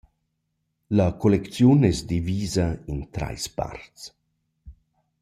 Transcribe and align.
La 0.99 1.05
collecziun 1.23 1.79
es 1.91 1.99
divisa 2.13 2.67
in 2.93 2.99
trais 3.19 3.45
parts. 3.57 4.03